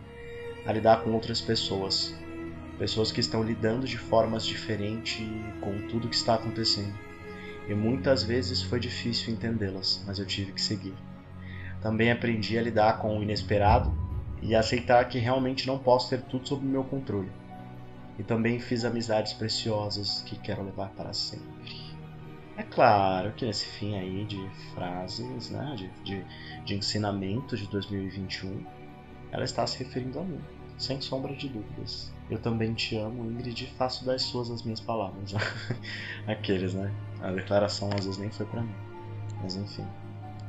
a 0.67 0.73
lidar 0.73 1.03
com 1.03 1.11
outras 1.13 1.41
pessoas 1.41 2.15
pessoas 2.81 3.13
que 3.13 3.21
estão 3.21 3.43
lidando 3.43 3.87
de 3.87 3.99
formas 3.99 4.47
diferentes 4.47 5.21
com 5.61 5.87
tudo 5.87 6.09
que 6.09 6.17
está 6.17 6.37
acontecendo. 6.37 6.95
E 7.69 7.75
muitas 7.75 8.23
vezes 8.23 8.63
foi 8.63 8.81
difícil 8.81 9.35
entendê-las, 9.35 10.03
mas 10.07 10.19
eu 10.19 10.25
tive 10.25 10.53
que 10.53 10.63
seguir. 10.63 10.95
Também 11.83 12.11
aprendi 12.11 12.59
a 12.59 12.63
lidar 12.63 12.99
com 12.99 13.19
o 13.19 13.23
inesperado 13.23 13.93
e 14.41 14.55
a 14.55 14.61
aceitar 14.61 15.07
que 15.11 15.19
realmente 15.19 15.67
não 15.67 15.79
posso 15.79 16.09
ter 16.09 16.23
tudo 16.23 16.49
sob 16.49 16.65
meu 16.65 16.83
controle. 16.83 17.31
E 18.19 18.23
também 18.23 18.59
fiz 18.59 18.83
amizades 18.83 19.35
preciosas 19.35 20.23
que 20.23 20.39
quero 20.39 20.65
levar 20.65 20.89
para 20.89 21.13
sempre. 21.13 21.51
É 22.57 22.63
claro 22.63 23.33
que 23.33 23.45
nesse 23.45 23.67
fim 23.67 23.99
aí 23.99 24.25
de 24.25 24.41
frases, 24.73 25.51
né, 25.51 25.75
de, 25.77 25.91
de, 26.03 26.25
de 26.65 26.75
ensinamento 26.77 27.59
de 27.59 27.69
2021, 27.69 28.65
ela 29.31 29.45
está 29.45 29.67
se 29.67 29.79
referindo 29.85 30.19
a 30.19 30.25
mim, 30.25 30.41
sem 30.81 30.99
sombra 31.01 31.35
de 31.37 31.49
dúvidas. 31.49 32.11
Eu 32.31 32.39
também 32.39 32.73
te 32.73 32.97
amo, 32.97 33.31
Ingrid, 33.31 33.65
e 33.65 33.67
faço 33.67 34.05
das 34.05 34.23
suas 34.23 34.51
as 34.51 34.63
minhas 34.63 34.81
palavras. 34.81 35.35
Aqueles, 36.27 36.73
né? 36.73 36.91
A 37.21 37.31
declaração 37.31 37.91
às 37.91 38.07
vezes 38.07 38.19
nem 38.19 38.31
foi 38.31 38.47
para 38.47 38.63
mim. 38.63 38.75
Mas 39.43 39.57
enfim. 39.57 39.85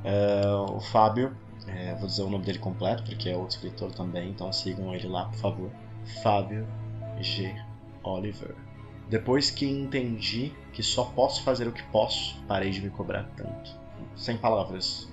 É, 0.06 0.48
o 0.70 0.80
Fábio, 0.80 1.36
é, 1.68 1.94
vou 1.96 2.08
dizer 2.08 2.24
o 2.24 2.30
nome 2.30 2.46
dele 2.46 2.60
completo, 2.60 3.04
porque 3.04 3.30
é 3.30 3.36
outro 3.36 3.58
escritor 3.58 3.92
também, 3.92 4.30
então 4.30 4.52
sigam 4.54 4.96
ele 4.96 5.08
lá, 5.08 5.26
por 5.26 5.38
favor. 5.38 5.70
Fábio 6.24 6.66
G. 7.20 7.54
Oliver. 8.02 8.56
Depois 9.10 9.52
que 9.52 9.66
entendi 9.66 10.54
que 10.72 10.82
só 10.82 11.04
posso 11.04 11.44
fazer 11.44 11.68
o 11.68 11.74
que 11.74 11.84
posso, 11.92 12.42
parei 12.48 12.72
de 12.72 12.82
me 12.82 12.90
cobrar 12.90 13.30
tanto. 13.36 13.78
Sem 14.16 14.38
palavras. 14.38 15.10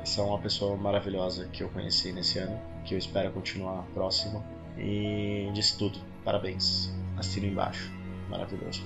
Essa 0.00 0.20
é 0.20 0.24
uma 0.24 0.38
pessoa 0.38 0.76
maravilhosa 0.76 1.48
que 1.48 1.62
eu 1.62 1.68
conheci 1.68 2.12
nesse 2.12 2.38
ano, 2.38 2.58
que 2.84 2.94
eu 2.94 2.98
espero 2.98 3.30
continuar 3.32 3.84
próximo 3.94 4.44
e 4.78 5.50
disse 5.52 5.78
tudo. 5.78 5.98
Parabéns. 6.24 6.92
Assino 7.16 7.46
embaixo. 7.46 7.90
Maravilhoso. 8.28 8.84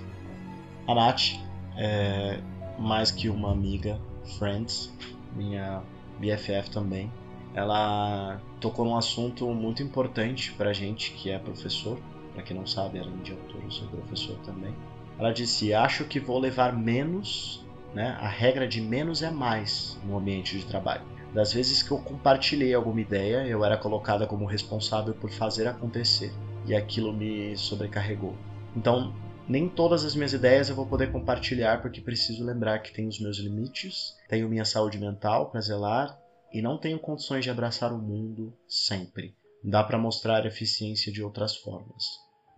A 0.86 0.94
Nath 0.94 1.38
é 1.76 2.40
mais 2.78 3.10
que 3.10 3.28
uma 3.28 3.52
amiga, 3.52 3.98
friends, 4.38 4.92
minha 5.34 5.82
BFF 6.18 6.70
também. 6.70 7.10
Ela 7.54 8.40
tocou 8.60 8.84
num 8.84 8.96
assunto 8.96 9.46
muito 9.48 9.82
importante 9.82 10.52
pra 10.52 10.72
gente, 10.72 11.12
que 11.12 11.30
é 11.30 11.38
professor. 11.38 11.98
Pra 12.34 12.42
quem 12.42 12.56
não 12.56 12.66
sabe, 12.66 12.98
além 12.98 13.16
de 13.18 13.32
autor, 13.32 13.62
eu 13.64 13.70
sou 13.70 13.88
professor 13.88 14.36
também. 14.44 14.74
Ela 15.18 15.32
disse: 15.32 15.72
Acho 15.72 16.04
que 16.04 16.20
vou 16.20 16.38
levar 16.38 16.76
menos, 16.76 17.64
né? 17.94 18.16
A 18.20 18.28
regra 18.28 18.68
de 18.68 18.80
menos 18.80 19.22
é 19.22 19.30
mais 19.30 19.98
no 20.04 20.18
ambiente 20.18 20.58
de 20.58 20.66
trabalho. 20.66 21.15
Das 21.36 21.52
vezes 21.52 21.82
que 21.82 21.90
eu 21.90 21.98
compartilhei 21.98 22.72
alguma 22.72 22.98
ideia, 22.98 23.46
eu 23.46 23.62
era 23.62 23.76
colocada 23.76 24.26
como 24.26 24.46
responsável 24.46 25.12
por 25.12 25.30
fazer 25.30 25.68
acontecer, 25.68 26.32
e 26.66 26.74
aquilo 26.74 27.12
me 27.12 27.54
sobrecarregou. 27.58 28.34
Então, 28.74 29.14
nem 29.46 29.68
todas 29.68 30.02
as 30.02 30.14
minhas 30.14 30.32
ideias 30.32 30.70
eu 30.70 30.74
vou 30.74 30.86
poder 30.86 31.12
compartilhar 31.12 31.82
porque 31.82 32.00
preciso 32.00 32.42
lembrar 32.42 32.78
que 32.78 32.90
tenho 32.90 33.08
os 33.08 33.20
meus 33.20 33.36
limites, 33.36 34.14
tenho 34.30 34.48
minha 34.48 34.64
saúde 34.64 34.98
mental 34.98 35.50
para 35.50 35.60
zelar 35.60 36.18
e 36.50 36.62
não 36.62 36.78
tenho 36.78 36.98
condições 36.98 37.44
de 37.44 37.50
abraçar 37.50 37.92
o 37.92 37.98
mundo 37.98 38.56
sempre. 38.66 39.34
Dá 39.62 39.84
para 39.84 39.98
mostrar 39.98 40.46
eficiência 40.46 41.12
de 41.12 41.22
outras 41.22 41.54
formas. 41.54 42.02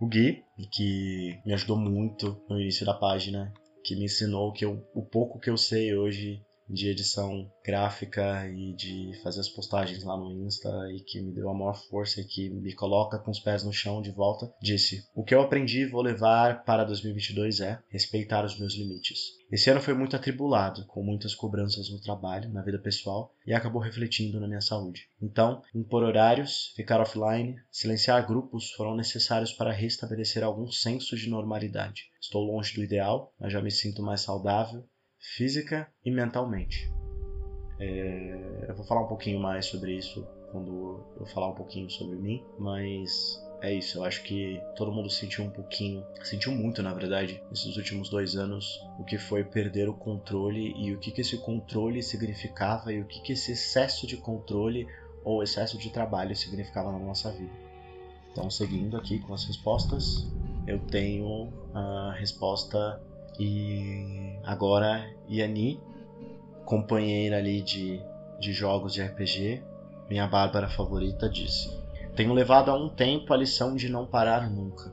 O 0.00 0.06
Gui, 0.06 0.44
que 0.70 1.37
me 1.44 1.52
ajudou 1.52 1.76
muito 1.76 2.40
no 2.49 2.61
início 2.61 2.87
da 2.87 2.94
página, 2.94 3.52
que 3.82 3.97
me 3.97 4.04
ensinou 4.04 4.52
que 4.52 4.64
eu, 4.64 4.87
o 4.94 5.02
pouco 5.02 5.40
que 5.40 5.50
eu 5.50 5.56
sei 5.56 5.97
hoje 5.97 6.40
de 6.68 6.88
edição 6.88 7.50
gráfica 7.64 8.46
e 8.48 8.75
de 8.75 9.12
fazer 9.22 9.40
as 9.40 9.48
postagens 9.48 10.04
lá 10.04 10.16
no 10.16 10.30
Insta 10.46 10.68
e 10.94 11.00
que 11.00 11.20
me 11.20 11.32
deu 11.32 11.48
a 11.48 11.54
maior 11.54 11.75
força 11.88 12.20
e 12.20 12.25
que 12.25 12.50
me 12.50 12.75
coloca 12.75 13.18
com 13.18 13.30
os 13.30 13.40
pés 13.40 13.64
no 13.64 13.72
chão 13.72 14.02
de 14.02 14.10
volta, 14.10 14.52
disse: 14.60 15.04
O 15.14 15.25
que 15.25 15.34
eu 15.34 15.40
aprendi 15.40 15.87
vou 15.87 16.02
levar 16.02 16.64
para 16.64 16.84
2022 16.84 17.60
é 17.60 17.80
respeitar 17.88 18.44
os 18.44 18.58
meus 18.58 18.75
limites. 18.75 19.38
Esse 19.50 19.70
ano 19.70 19.80
foi 19.80 19.94
muito 19.94 20.14
atribulado, 20.14 20.84
com 20.87 21.02
muitas 21.02 21.34
cobranças 21.34 21.88
no 21.90 22.00
trabalho, 22.02 22.52
na 22.52 22.62
vida 22.62 22.78
pessoal 22.78 23.32
e 23.46 23.54
acabou 23.54 23.80
refletindo 23.80 24.38
na 24.38 24.46
minha 24.46 24.60
saúde. 24.60 25.08
Então, 25.22 25.62
impor 25.75 26.02
horários, 26.02 26.72
ficar 26.76 27.00
offline, 27.00 27.56
silenciar 27.70 28.26
grupos 28.26 28.72
foram 28.72 28.94
necessários 28.94 29.52
para 29.52 29.72
restabelecer 29.72 30.44
algum 30.44 30.70
senso 30.70 31.16
de 31.16 31.30
normalidade. 31.30 32.10
Estou 32.20 32.42
longe 32.42 32.75
do 32.75 32.84
ideal, 32.84 33.32
mas 33.40 33.50
já 33.50 33.62
me 33.62 33.70
sinto 33.70 34.02
mais 34.02 34.20
saudável 34.20 34.87
física 35.37 35.88
e 36.04 36.11
mentalmente. 36.11 36.90
É, 37.80 38.66
eu 38.68 38.75
vou 38.75 38.85
falar 38.85 39.02
um 39.02 39.08
pouquinho 39.08 39.38
mais 39.38 39.66
sobre 39.66 39.92
isso 39.97 40.26
quando 40.50 41.04
eu 41.18 41.26
falar 41.26 41.49
um 41.49 41.54
pouquinho 41.54 41.88
sobre 41.90 42.16
mim, 42.16 42.42
mas 42.58 43.40
é 43.61 43.73
isso. 43.73 43.99
Eu 43.99 44.04
acho 44.04 44.23
que 44.23 44.61
todo 44.76 44.90
mundo 44.90 45.11
sentiu 45.11 45.44
um 45.44 45.50
pouquinho, 45.50 46.04
sentiu 46.23 46.52
muito 46.52 46.82
na 46.82 46.92
verdade, 46.92 47.42
nesses 47.50 47.76
últimos 47.76 48.08
dois 48.08 48.35
anos, 48.35 48.80
o 48.99 49.04
que 49.04 49.18
foi 49.18 49.44
perder 49.44 49.88
o 49.88 49.94
controle 49.94 50.75
e 50.76 50.92
o 50.94 50.99
que, 50.99 51.11
que 51.11 51.20
esse 51.20 51.38
controle 51.38 52.02
significava 52.02 52.92
e 52.92 53.00
o 53.00 53.04
que, 53.04 53.20
que 53.20 53.32
esse 53.32 53.52
excesso 53.52 54.06
de 54.06 54.16
controle 54.16 54.87
ou 55.25 55.42
excesso 55.42 55.76
de 55.78 55.90
trabalho 55.90 56.35
significava 56.35 56.90
na 56.90 56.99
nossa 56.99 57.30
vida. 57.30 57.52
Então, 58.32 58.50
seguindo 58.50 58.97
aqui 58.97 59.18
com 59.18 59.35
as 59.35 59.44
respostas, 59.44 60.26
eu 60.66 60.78
tenho 60.78 61.52
a 61.75 62.14
resposta 62.18 63.02
e 63.38 64.38
agora 64.45 65.09
Yani, 65.28 65.80
companheira 66.64 67.38
ali 67.38 67.62
de, 67.62 68.00
de 68.40 68.52
jogos 68.52 68.92
de 68.92 69.02
RPG, 69.02 69.62
minha 70.09 70.26
Bárbara 70.26 70.68
favorita, 70.68 71.28
disse: 71.28 71.71
Tenho 72.16 72.33
levado 72.33 72.71
há 72.71 72.75
um 72.75 72.88
tempo 72.88 73.33
a 73.33 73.37
lição 73.37 73.76
de 73.76 73.88
não 73.88 74.07
parar 74.07 74.50
nunca. 74.50 74.92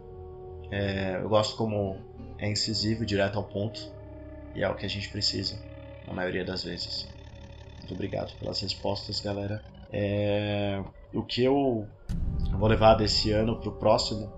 É, 0.72 1.18
eu 1.22 1.30
gosto 1.30 1.56
como 1.58 1.98
é 2.38 2.50
incisivo, 2.50 3.06
direto 3.06 3.38
ao 3.38 3.44
ponto, 3.44 3.80
e 4.54 4.64
é 4.64 4.70
o 4.70 4.76
que 4.76 4.86
a 4.86 4.90
gente 4.90 5.10
precisa, 5.10 5.62
na 6.06 6.14
maioria 6.14 6.44
das 6.44 6.64
vezes. 6.64 7.14
Muito 7.80 7.94
obrigado 7.94 8.38
pelas 8.40 8.62
respostas, 8.62 9.20
galera. 9.20 9.64
É, 9.92 10.84
o 11.14 11.24
que 11.24 11.44
eu 11.44 11.88
vou 12.52 12.68
levar 12.68 12.96
desse 12.96 13.32
ano 13.32 13.60
para 13.60 13.70
o 13.70 13.74
próximo 13.74 14.32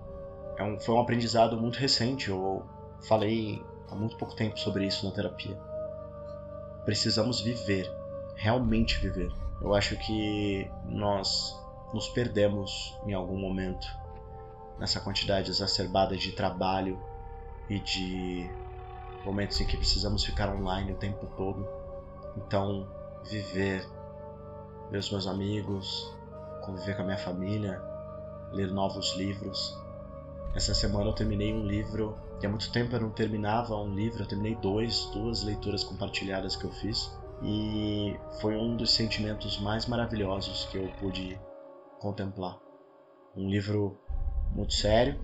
é 0.56 0.62
um, 0.62 0.78
foi 0.78 0.94
um 0.94 1.00
aprendizado 1.00 1.56
muito 1.56 1.76
recente. 1.76 2.28
Eu 2.28 2.64
falei 3.06 3.62
há 3.90 3.94
muito 3.94 4.16
pouco 4.16 4.34
tempo 4.34 4.58
sobre 4.58 4.86
isso 4.86 5.06
na 5.06 5.12
terapia. 5.12 5.56
Precisamos 6.84 7.40
viver, 7.40 7.90
realmente 8.36 8.98
viver. 8.98 9.30
Eu 9.60 9.74
acho 9.74 9.96
que 9.98 10.70
nós 10.84 11.58
nos 11.92 12.08
perdemos 12.08 12.96
em 13.06 13.14
algum 13.14 13.38
momento 13.38 13.86
nessa 14.78 15.00
quantidade 15.00 15.50
exacerbada 15.50 16.16
de 16.16 16.32
trabalho 16.32 16.98
e 17.68 17.80
de 17.80 18.50
momentos 19.24 19.60
em 19.60 19.66
que 19.66 19.76
precisamos 19.76 20.24
ficar 20.24 20.48
online 20.48 20.92
o 20.92 20.96
tempo 20.96 21.26
todo. 21.36 21.66
Então, 22.36 22.86
viver, 23.24 23.86
ver 24.90 24.98
os 24.98 25.10
meus 25.10 25.26
amigos, 25.26 26.14
conviver 26.64 26.94
com 26.94 27.02
a 27.02 27.04
minha 27.04 27.18
família, 27.18 27.82
ler 28.52 28.70
novos 28.70 29.14
livros. 29.16 29.76
Essa 30.54 30.74
semana 30.74 31.10
eu 31.10 31.12
terminei 31.12 31.52
um 31.52 31.66
livro 31.66 32.18
e 32.42 32.46
há 32.46 32.48
muito 32.48 32.70
tempo 32.72 32.94
eu 32.94 33.00
não 33.00 33.10
terminava 33.10 33.76
um 33.76 33.94
livro, 33.94 34.22
eu 34.22 34.26
terminei 34.26 34.54
dois, 34.56 35.04
duas 35.12 35.42
leituras 35.42 35.84
compartilhadas 35.84 36.56
que 36.56 36.64
eu 36.64 36.72
fiz. 36.72 37.10
E 37.42 38.18
foi 38.40 38.56
um 38.56 38.76
dos 38.76 38.92
sentimentos 38.92 39.60
mais 39.60 39.86
maravilhosos 39.86 40.64
que 40.66 40.78
eu 40.78 40.88
pude 40.98 41.38
contemplar. 42.00 42.58
Um 43.36 43.48
livro 43.48 43.96
muito 44.50 44.72
sério, 44.72 45.20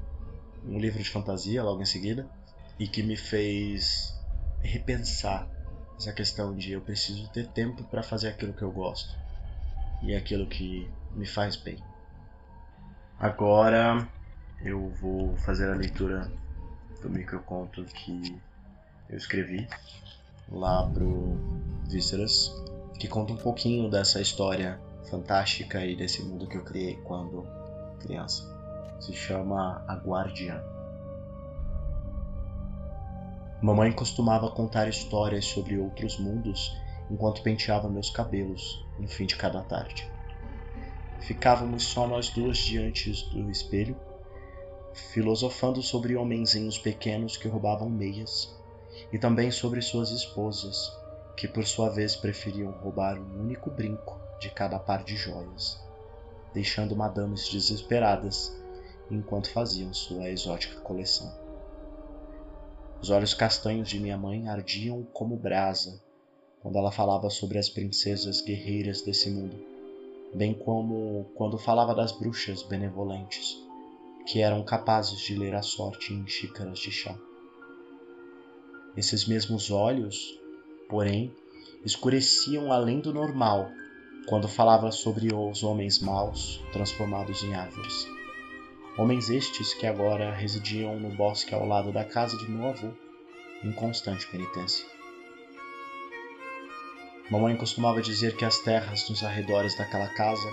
um 0.65 0.79
livro 0.79 1.03
de 1.03 1.11
fantasia 1.11 1.63
logo 1.63 1.83
em 1.83 1.87
seguida, 1.87 2.29
e 2.79 2.87
que 2.87 3.03
me 3.03 3.17
fez 3.17 4.15
repensar 4.61 5.49
essa 5.97 6.13
questão 6.13 6.55
de 6.57 6.73
eu 6.73 6.81
preciso 6.81 7.29
ter 7.31 7.49
tempo 7.49 7.85
para 7.85 8.03
fazer 8.03 8.29
aquilo 8.29 8.53
que 8.53 8.63
eu 8.63 8.71
gosto 8.73 9.17
e 10.03 10.15
aquilo 10.15 10.47
que 10.47 10.91
me 11.15 11.27
faz 11.27 11.57
bem. 11.57 11.79
Agora 13.19 14.09
eu 14.65 14.89
vou 15.01 15.37
fazer 15.37 15.71
a 15.71 15.75
leitura 15.75 16.33
do 17.03 17.11
microconto 17.11 17.85
que 17.85 18.41
eu 19.11 19.17
escrevi 19.17 19.69
lá 20.51 20.89
pro 20.89 21.37
Vísceras, 21.87 22.51
que 22.99 23.07
conta 23.07 23.35
um 23.35 23.37
pouquinho 23.37 23.91
dessa 23.91 24.23
história 24.23 24.81
fantástica 25.11 25.85
e 25.85 25.95
desse 25.95 26.23
mundo 26.23 26.47
que 26.49 26.57
eu 26.57 26.65
criei 26.65 26.97
quando 27.05 27.47
criança. 28.01 28.43
Se 29.01 29.13
chama 29.13 29.85
A 29.87 29.97
Guardiã. 29.97 30.63
Mamãe 33.61 33.93
costumava 33.93 34.51
contar 34.51 34.89
histórias 34.89 35.45
sobre 35.45 35.77
outros 35.77 36.19
mundos 36.19 36.75
enquanto 37.11 37.43
penteava 37.43 37.89
meus 37.89 38.09
cabelos 38.09 38.83
no 38.99 39.09
fim 39.09 39.27
de 39.27 39.37
cada 39.37 39.61
tarde. 39.63 40.11
Ficávamos 41.21 41.85
só 41.85 42.07
nós 42.07 42.31
duas 42.31 42.57
diante 42.57 43.11
do 43.31 43.51
espelho 43.51 43.97
filosofando 44.95 45.83
sobre 45.83 46.17
homenzinhos 46.17 46.79
pequenos 46.79 47.37
que 47.37 47.49
roubavam 47.49 47.91
meias, 47.91 48.55
e 49.13 49.19
também 49.19 49.51
sobre 49.51 49.83
suas 49.83 50.11
esposas, 50.11 50.93
que 51.37 51.49
por 51.49 51.67
sua 51.67 51.91
vez 51.91 52.15
preferiam 52.15 52.71
roubar 52.71 53.19
um 53.19 53.41
único 53.41 53.71
brinco 53.71 54.21
de 54.39 54.51
cada 54.51 54.79
par 54.79 55.03
de 55.03 55.17
joias, 55.17 55.81
deixando 56.53 56.95
madames 56.95 57.49
desesperadas 57.49 58.57
enquanto 59.11 59.51
faziam 59.51 59.93
sua 59.93 60.31
exótica 60.31 60.81
coleção. 60.81 61.33
Os 63.03 63.11
olhos 63.11 63.35
castanhos 63.35 63.89
de 63.89 63.99
minha 63.99 64.17
mãe 64.17 64.49
ardiam 64.49 65.03
como 65.13 65.37
brasa 65.37 66.01
quando 66.63 66.79
ela 66.79 66.93
falava 66.93 67.29
sobre 67.29 67.59
as 67.59 67.69
princesas 67.69 68.41
guerreiras 68.41 69.03
desse 69.03 69.29
mundo, 69.29 69.61
bem 70.33 70.55
como 70.55 71.27
quando 71.35 71.59
falava 71.59 71.95
das 71.95 72.13
bruxas 72.13 72.63
benevolentes 72.63 73.64
que 74.27 74.41
eram 74.41 74.65
capazes 74.65 75.21
de 75.21 75.35
ler 75.37 75.55
a 75.55 75.63
sorte 75.63 76.13
em 76.13 76.27
xícaras 76.27 76.79
de 76.79 76.91
chá. 76.91 77.17
Esses 78.97 79.27
mesmos 79.27 79.71
olhos, 79.71 80.39
porém, 80.89 81.35
escureciam 81.85 82.73
além 82.73 83.01
do 83.01 83.13
normal 83.13 83.71
quando 84.27 84.49
falava 84.49 84.91
sobre 84.91 85.35
os 85.35 85.63
homens 85.63 85.99
maus 85.99 86.61
transformados 86.73 87.43
em 87.43 87.55
árvores. 87.55 88.07
Homens 88.97 89.29
estes 89.29 89.75
que 89.75 89.87
agora 89.87 90.33
residiam 90.33 90.99
no 90.99 91.11
bosque 91.11 91.55
ao 91.55 91.67
lado 91.67 91.93
da 91.93 92.05
casa 92.05 92.37
de 92.39 92.49
meu 92.51 92.69
avô, 92.69 92.91
em 93.63 93.73
constante 93.73 94.27
penitência. 94.29 94.87
Mamãe 97.31 97.57
costumava 97.57 98.01
dizer 98.01 98.37
que 98.37 98.45
as 98.45 98.59
terras 98.61 99.09
nos 99.09 99.25
arredores 99.25 99.77
daquela 99.77 100.09
casa 100.09 100.49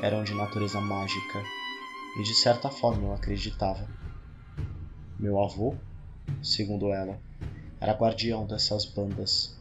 eram 0.00 0.22
de 0.22 0.34
natureza 0.34 0.80
mágica, 0.80 1.42
e 2.16 2.22
de 2.22 2.34
certa 2.34 2.70
forma 2.70 3.06
eu 3.06 3.12
acreditava. 3.12 3.88
Meu 5.18 5.40
avô, 5.40 5.74
segundo 6.42 6.92
ela, 6.92 7.20
era 7.80 7.92
guardião 7.92 8.46
dessas 8.46 8.84
bandas 8.84 9.58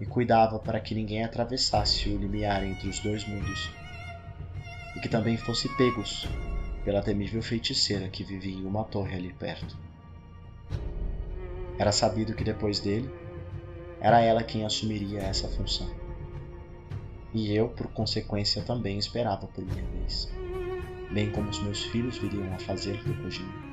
e 0.00 0.06
cuidava 0.06 0.58
para 0.58 0.80
que 0.80 0.94
ninguém 0.94 1.24
atravessasse 1.24 2.08
o 2.08 2.18
limiar 2.18 2.64
entre 2.64 2.88
os 2.88 3.00
dois 3.00 3.26
mundos 3.26 3.70
e 4.96 5.00
que 5.00 5.08
também 5.08 5.36
fosse 5.36 5.68
pegos 5.76 6.26
pela 6.84 7.02
temível 7.02 7.42
feiticeira 7.42 8.08
que 8.08 8.24
vivia 8.24 8.54
em 8.54 8.64
uma 8.64 8.84
torre 8.84 9.16
ali 9.16 9.32
perto. 9.32 9.76
Era 11.78 11.92
sabido 11.92 12.34
que 12.34 12.44
depois 12.44 12.80
dele, 12.80 13.10
era 14.00 14.20
ela 14.20 14.42
quem 14.42 14.64
assumiria 14.64 15.20
essa 15.20 15.48
função. 15.48 15.88
E 17.34 17.52
eu, 17.52 17.68
por 17.68 17.88
consequência, 17.88 18.62
também 18.62 18.96
esperava 18.98 19.46
por 19.46 19.64
minha 19.64 19.84
vez, 19.84 20.35
bem 21.10 21.30
como 21.30 21.48
os 21.48 21.60
meus 21.60 21.84
filhos 21.84 22.18
viriam 22.18 22.52
a 22.54 22.58
fazer 22.58 23.02
depois 23.04 23.34
de 23.34 23.42
mim. 23.42 23.66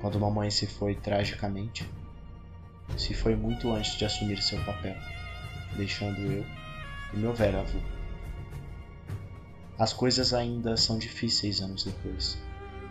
Quando 0.00 0.18
mamãe 0.18 0.50
se 0.50 0.66
foi 0.66 0.94
tragicamente, 0.94 1.88
se 2.96 3.14
foi 3.14 3.36
muito 3.36 3.70
antes 3.72 3.96
de 3.96 4.04
assumir 4.04 4.42
seu 4.42 4.62
papel, 4.64 4.96
deixando 5.76 6.20
eu 6.20 6.44
e 7.12 7.16
meu 7.16 7.32
velho 7.32 7.60
avô. 7.60 7.78
As 9.78 9.92
coisas 9.92 10.34
ainda 10.34 10.76
são 10.76 10.98
difíceis 10.98 11.60
anos 11.60 11.84
depois, 11.84 12.38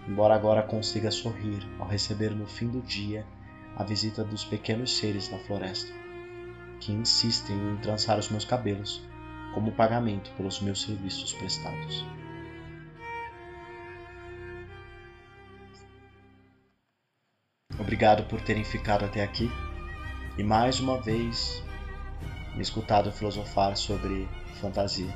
embora 0.07 0.35
agora 0.35 0.63
consiga 0.63 1.11
sorrir 1.11 1.67
ao 1.79 1.87
receber 1.87 2.31
no 2.31 2.47
fim 2.47 2.67
do 2.67 2.81
dia 2.81 3.25
a 3.75 3.83
visita 3.83 4.23
dos 4.23 4.43
pequenos 4.43 4.97
seres 4.97 5.27
da 5.27 5.37
floresta, 5.39 5.91
que 6.79 6.91
insistem 6.91 7.55
em 7.55 7.77
trançar 7.77 8.17
os 8.17 8.29
meus 8.29 8.45
cabelos 8.45 9.01
como 9.53 9.71
pagamento 9.71 10.31
pelos 10.35 10.61
meus 10.61 10.81
serviços 10.81 11.33
prestados. 11.33 12.05
Obrigado 17.89 18.21
por 18.25 18.39
terem 18.39 18.63
ficado 18.63 19.03
até 19.03 19.23
aqui 19.23 19.51
e 20.37 20.43
mais 20.43 20.79
uma 20.79 21.01
vez 21.01 21.63
me 22.53 22.61
escutado 22.61 23.11
filosofar 23.11 23.75
sobre 23.75 24.29
fantasia. 24.61 25.11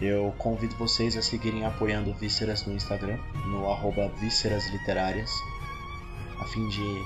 Eu 0.00 0.32
convido 0.38 0.76
vocês 0.76 1.16
a 1.16 1.22
seguirem 1.22 1.66
apoiando 1.66 2.14
Vísceras 2.14 2.64
no 2.64 2.72
Instagram, 2.72 3.18
no 3.46 3.68
arroba 3.68 4.08
Vísceras 4.20 4.68
Literárias, 4.68 5.28
a 6.38 6.44
fim 6.44 6.68
de 6.68 7.04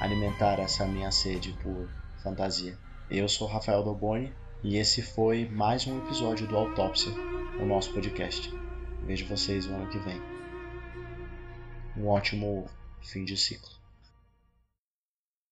alimentar 0.00 0.58
essa 0.58 0.86
minha 0.86 1.10
sede 1.10 1.52
por 1.62 1.86
fantasia. 2.22 2.78
Eu 3.10 3.28
sou 3.28 3.46
Rafael 3.46 3.84
Doboni 3.84 4.32
e 4.64 4.78
esse 4.78 5.02
foi 5.02 5.46
mais 5.46 5.86
um 5.86 5.98
episódio 5.98 6.46
do 6.46 6.56
Autópsia, 6.56 7.12
o 7.60 7.66
nosso 7.66 7.92
podcast. 7.92 8.50
Vejo 9.04 9.26
vocês 9.26 9.66
no 9.66 9.76
ano 9.76 9.88
que 9.88 9.98
vem. 9.98 10.18
Um 11.94 12.08
ótimo 12.08 12.66
fim 13.02 13.24
de 13.24 13.36
ciclo. 13.36 13.79